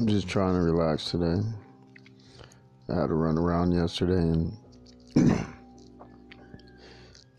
[0.00, 1.42] I'm just trying to relax today.
[2.88, 4.56] I had to run around yesterday and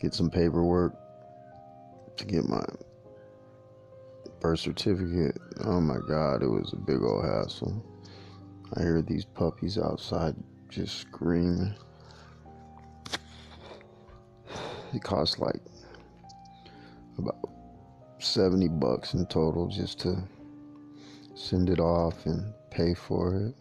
[0.00, 0.94] get some paperwork
[2.16, 2.64] to get my
[4.38, 5.36] birth certificate.
[5.64, 7.84] Oh my god, it was a big old hassle.
[8.76, 10.36] I hear these puppies outside
[10.68, 11.74] just screaming.
[14.94, 15.60] It cost like
[17.18, 17.40] about
[18.20, 20.22] 70 bucks in total just to
[21.34, 23.54] send it off and pay for it.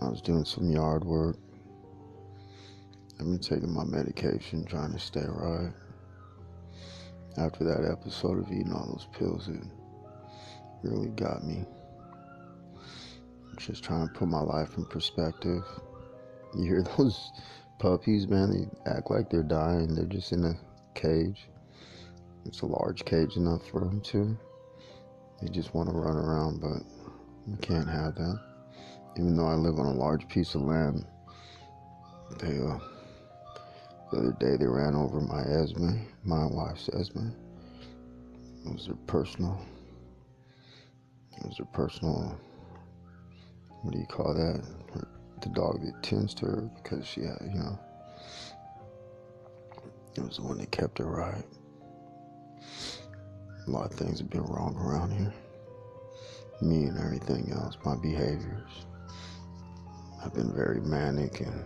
[0.00, 1.36] I was doing some yard work.
[3.20, 5.72] I've been taking my medication, trying to stay right.
[7.38, 9.62] After that episode of eating all those pills, it
[10.82, 11.64] really got me.
[13.58, 15.62] Just trying to put my life in perspective.
[16.56, 17.30] You hear those
[17.78, 19.94] puppies, man, they act like they're dying.
[19.94, 20.58] They're just in a
[20.94, 21.48] cage.
[22.44, 24.36] It's a large cage enough for them to.
[25.42, 26.84] They just want to run around, but
[27.48, 28.38] we can't have that.
[29.16, 31.04] Even though I live on a large piece of land,
[32.38, 32.78] they uh,
[34.12, 37.30] the other day they ran over my Esme, my wife's Esme.
[38.64, 39.60] It was their personal.
[41.36, 42.38] It was their personal.
[43.82, 44.62] What do you call that?
[45.40, 47.78] The dog that tends to her because she had, you know.
[50.14, 51.44] It was the one that kept her right.
[53.66, 55.32] A lot of things have been wrong around here.
[56.60, 58.70] Me and everything else, my behaviors.
[60.24, 61.64] I've been very manic and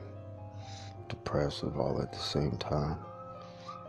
[1.09, 2.99] depressive all at the same time.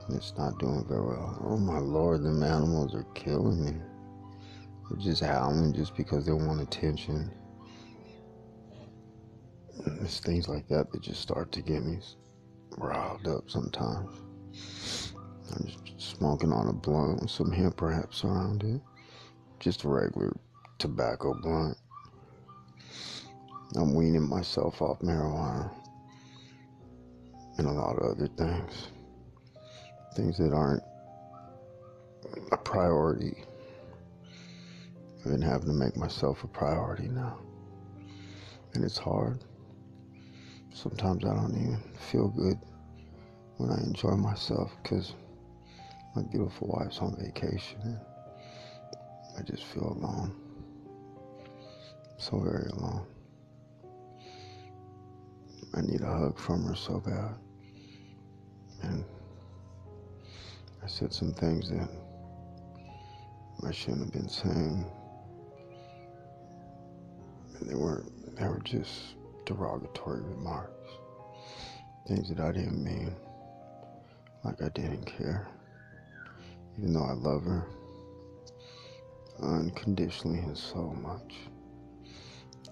[0.05, 1.37] And it's not doing very well.
[1.43, 3.73] Oh my lord, them animals are killing me.
[4.89, 7.29] They're just howling just because they want attention.
[10.01, 11.99] It's things like that that just start to get me
[12.77, 14.26] riled up sometimes.
[16.17, 18.81] Smoking on a blunt with some hemp wraps around it.
[19.59, 20.35] Just a regular
[20.79, 21.77] tobacco blunt.
[23.75, 25.69] I'm weaning myself off marijuana
[27.59, 28.87] and a lot of other things.
[30.15, 30.81] Things that aren't
[32.51, 33.43] a priority.
[35.19, 37.37] I've been having to make myself a priority now.
[38.73, 39.43] And it's hard.
[40.73, 42.57] Sometimes I don't even feel good
[43.57, 45.13] when I enjoy myself because
[46.17, 47.99] my beautiful wife's on vacation and
[49.37, 50.33] I just feel alone.
[52.17, 53.05] So very alone.
[55.75, 57.35] I need a hug from her so bad.
[58.81, 59.05] And
[60.83, 61.87] I said some things that
[63.63, 64.85] I shouldn't have been saying.
[67.59, 70.89] And they weren't, they were just derogatory remarks.
[72.07, 73.15] Things that I didn't mean.
[74.43, 75.47] Like I didn't care.
[76.77, 77.65] Even though I love her
[79.41, 81.35] unconditionally and so much.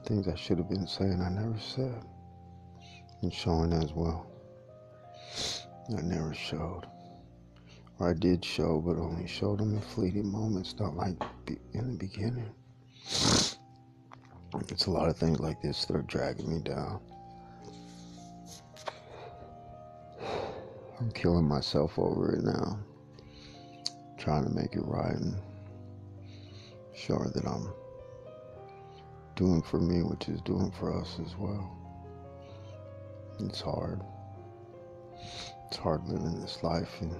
[0.06, 2.04] Things I should have been saying, I never said.
[3.22, 4.28] And showing as well.
[5.98, 6.84] I never showed.
[8.00, 11.16] Or I did show, but only showed them in fleeting moments, not like
[11.74, 12.52] in the beginning.
[14.70, 17.00] It's a lot of things like this that are dragging me down.
[21.00, 22.80] I'm killing myself over it now.
[24.26, 25.36] Trying to make it right and
[27.08, 27.70] her that I'm
[29.36, 31.78] doing for me, which is doing for us as well.
[33.40, 34.02] It's hard.
[35.68, 37.16] It's hard living this life and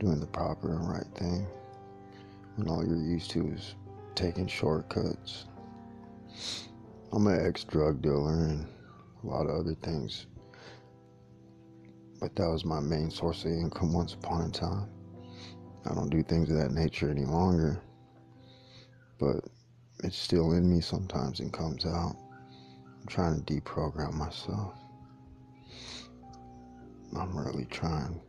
[0.00, 1.46] doing the proper and right thing
[2.56, 3.76] when all you're used to is
[4.16, 5.44] taking shortcuts.
[7.12, 8.66] I'm an ex drug dealer and
[9.22, 10.26] a lot of other things,
[12.18, 14.88] but that was my main source of income once upon a time.
[15.88, 17.80] I don't do things of that nature any longer,
[19.18, 19.44] but
[20.02, 22.16] it's still in me sometimes and comes out.
[23.00, 24.74] I'm trying to deprogram myself.
[27.16, 28.20] I'm really trying.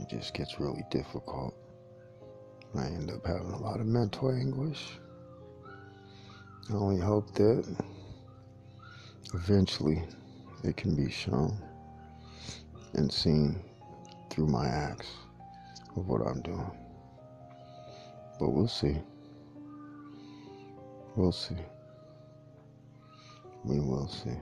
[0.00, 1.54] It just gets really difficult.
[2.76, 4.98] I end up having a lot of mental anguish.
[6.70, 7.64] I only hope that
[9.32, 10.02] eventually
[10.64, 11.56] it can be shown
[12.94, 13.62] and seen
[14.28, 15.08] through my acts
[15.98, 16.70] of what I'm doing.
[18.38, 18.96] But we'll see.
[21.16, 21.56] We'll see.
[23.64, 24.36] We will see.